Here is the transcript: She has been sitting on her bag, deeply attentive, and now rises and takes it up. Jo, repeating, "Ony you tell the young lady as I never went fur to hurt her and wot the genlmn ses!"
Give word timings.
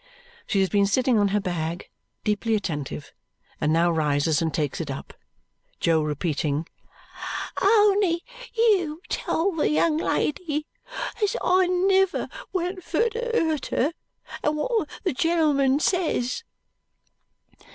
She 0.47 0.61
has 0.61 0.69
been 0.69 0.87
sitting 0.87 1.19
on 1.19 1.27
her 1.27 1.39
bag, 1.39 1.87
deeply 2.23 2.55
attentive, 2.55 3.13
and 3.59 3.71
now 3.71 3.91
rises 3.91 4.41
and 4.41 4.51
takes 4.51 4.81
it 4.81 4.89
up. 4.89 5.13
Jo, 5.79 6.01
repeating, 6.01 6.65
"Ony 7.61 8.23
you 8.51 9.01
tell 9.09 9.51
the 9.51 9.69
young 9.69 9.97
lady 9.97 10.65
as 11.21 11.37
I 11.43 11.67
never 11.67 12.29
went 12.51 12.83
fur 12.83 13.09
to 13.09 13.19
hurt 13.19 13.67
her 13.67 13.93
and 14.43 14.57
wot 14.57 14.89
the 15.03 15.13
genlmn 15.13 15.79
ses!" 15.79 16.43